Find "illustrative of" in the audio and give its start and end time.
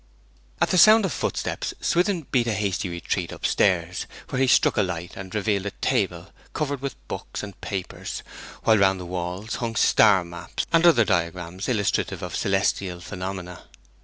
11.69-12.35